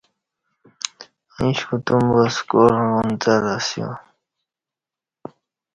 [1.39, 3.89] ایش کوتوم با سکال اونڅلہ اسیا